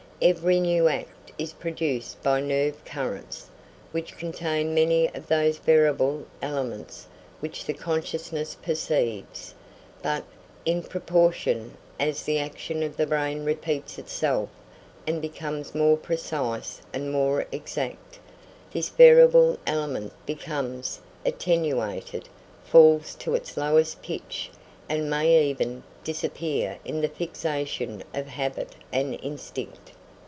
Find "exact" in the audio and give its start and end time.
17.51-18.19